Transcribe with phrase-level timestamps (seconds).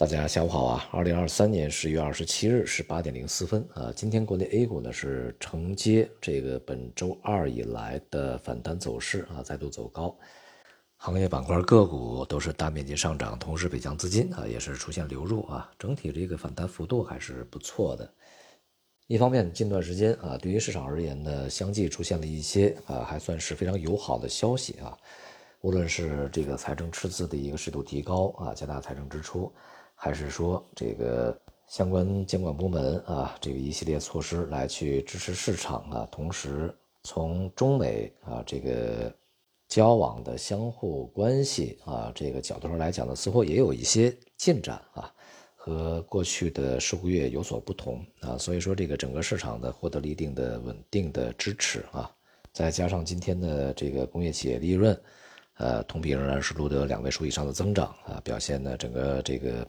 [0.00, 0.88] 大家下午好啊！
[0.92, 10.16] 二零二三年十月二十七日十八点零四分啊，今天国内 A 股呢是承接这个本周二以来的反弹走势啊，再度走高，
[10.96, 18.10] 行业板块个股都是大面积上涨，同时北向资金啊也是出现流入啊，整体这个反弹幅度还是不错的。
[19.06, 24.96] 一方面，近段时间啊，对于市场而言呢，相继出现了一些啊还算是非常友好的消息啊，
[25.60, 29.52] 无论是这个财政赤字的一个适度提高啊，加大财政支出。
[30.02, 39.14] 还是说这个相关监管部门啊，这个一系列措施来去支持市场啊，同时从中美啊这个
[39.68, 45.12] 交往的相互关系啊这个角度上来讲呢，似乎也有一些进展啊，
[45.54, 52.10] 和过去的十个月有所不同啊，所以说这个整个市场呢获得了一定的稳定的支持啊，
[52.54, 54.98] 再加上今天的这个工业企业利润，
[55.58, 59.68] 呃同比仍然是录得两位数以上的增长啊，表现呢整个这个。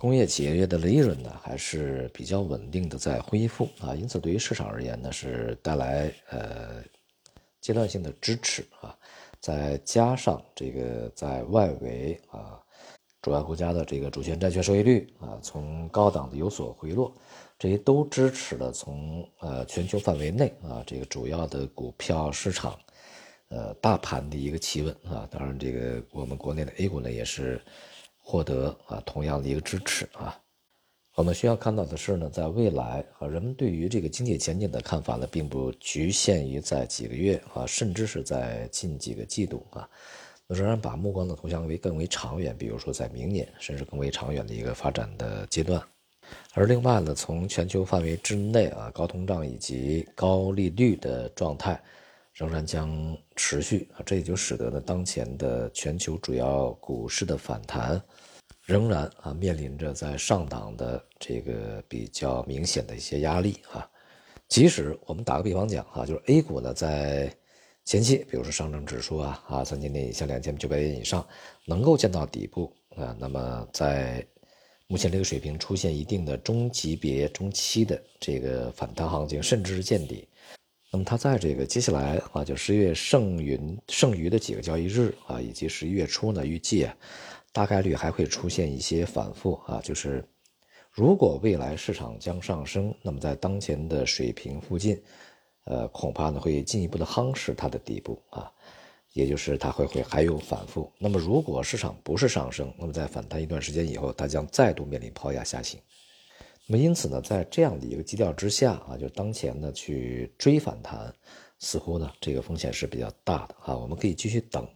[0.00, 6.84] 工业企业的利润呢还是比较稳定的在恢复啊，因此对于市场而言呢是带来呃
[7.60, 8.96] 阶段性的支持啊，
[9.40, 12.60] 再加上这个在外围啊
[13.20, 17.12] 主要国家的这个主权债券收益率啊从高档的有所回落，
[17.58, 22.78] 这些都支持了从呃全球范围内啊这个主要的股票市场
[23.48, 27.60] 呃大盘的一个企稳啊，当然这个我们国内的 A 股呢也是。
[28.30, 30.38] 获得啊同样的一个支持啊，
[31.14, 39.88] 我们需要看到的是呢，在未来啊，人们对于这个经济前景的看法呢，并不局限于在几个月啊，甚至是在近几个季度啊，
[40.46, 45.82] 那仍然把目光呢投向为更为长远，比如说在明年甚至更为长远的一个发展的阶段。
[46.52, 51.80] 而另外呢，从全球范围之内啊，高通胀以及高利率的状态。
[52.38, 58.00] 仍然将持续啊，这也就使得呢，当前的全球主要股市的反弹，
[58.62, 63.90] 仍然啊面临着在上档的这个比较明显的一些压力啊。
[64.46, 67.28] 即使我们打个比方讲啊，就是 A 股呢在
[67.84, 71.26] 前期，比如说上证指数啊啊三千点以下、两千九百点以上
[71.66, 74.24] 能够见到底部啊，那么在
[74.86, 80.28] 目前这个水平出现一定的中级别、中期的这个反弹行情，甚至是见底。
[80.90, 86.96] 那么它在这个接下来啊，就十一月剩余剩余的几个交易日啊，以及十一月初呢，预计啊，
[87.52, 89.80] 大概率还会出现一些反复啊。
[89.84, 90.26] 就是
[90.90, 94.98] 如果未来市场将上升，那么在当前的水平附近，
[95.64, 98.50] 呃，恐怕呢会进一步的夯实它的底部啊，
[99.12, 100.90] 也就是它会会还有反复。
[100.98, 105.78] 那么如果市场不是上升，那么在反弹一段时间以后，它将再度面临抛压下行。
[106.70, 111.10] 那么因此呢，在这样的一个基调之下啊，就当前呢去追反弹，
[111.58, 113.74] 似乎呢这个风险是比较大的啊。
[113.74, 114.68] 我们可以继续等，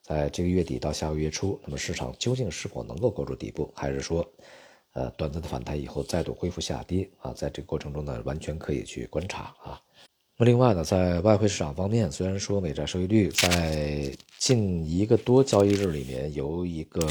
[0.00, 4.26] 在这个月底到下个月初，那么市场究竟是否能够构筑底部，还是说，
[4.94, 7.30] 呃，短暂的反弹以后再度恢复下跌啊？
[7.34, 9.78] 在这个过程中呢，完全可以去观察啊。
[10.38, 17.06] 那么另外呢，在外汇市场方面，虽然说美债收益率在近一个多交易日里面有一个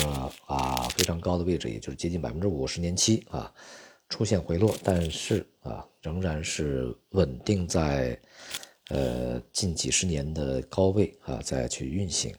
[0.48, 3.54] 啊非常高的位置，也就是接近百分之五十年期啊。
[4.14, 8.16] 出现回落，但是啊，仍然是稳定在
[8.90, 12.32] 呃近几十年的高位啊，再去运行。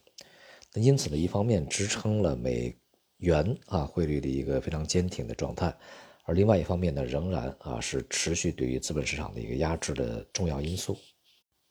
[0.73, 2.73] 那因此呢，一方面支撑了美
[3.17, 5.77] 元啊汇率的一个非常坚挺的状态，
[6.23, 10.97] 而另外一方面呢，仍然啊是持续对于资本市场的一个压制的重要因素。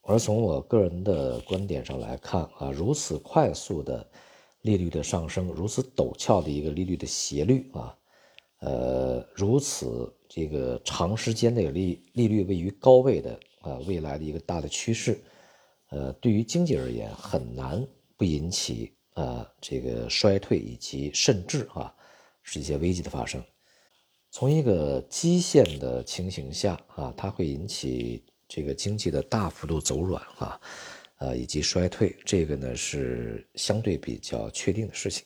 [0.01, 4.05] 而从我个人的观点上来看啊，如此快速的
[4.63, 7.97] 利率的上升，如此陡峭的一个利率的斜率啊。
[8.65, 15.19] 呃，如此这个长时间内利利率位于高位的啊，未来的一个大的趋势，
[15.89, 17.85] 呃，对于经济而言很难
[18.15, 21.93] 不引起啊这个衰退以及甚至啊
[22.41, 23.43] 是一些危机的发生。
[24.31, 30.61] 从一个基线的情形下啊，它会引起这个经济的大幅度走软啊，
[31.17, 35.25] 呃以及衰退，这个呢是相对比较确定的事情。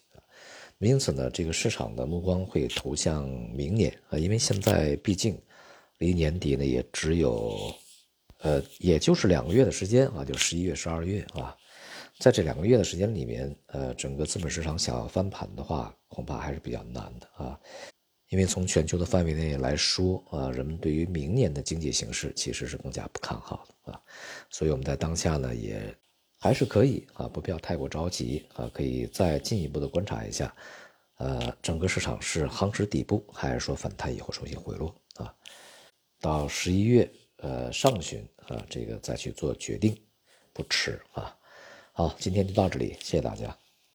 [0.80, 5.36] 因此呢，这个市场的目光会投向明年啊，因为现在毕竟
[5.98, 7.74] 离年底呢也只有，
[8.42, 11.58] 呃，也就是两个月的时间啊，就十一月、十二月啊，
[12.20, 17.60] 在这两个月的时间里面，呃，整个资本市场想要翻盘的话，恐怕还是比较难的啊，
[18.30, 24.00] 因为从全球的范围内来说啊，人们对于明年的经济形势其实是更加不看好的啊，
[24.52, 25.92] 所以我们在当下呢也。
[26.40, 30.56] 还是可以啊，不必要太过着急啊，可以再进一步的观察一下，
[31.18, 35.34] 呃，整个市场是夯实底部，还是说反弹以后重新回落啊？
[36.20, 40.00] 到十一月呃上旬啊，这个再去做决定，
[40.54, 41.36] 不迟啊。
[41.94, 43.58] 好，今天就到这里，谢谢大家。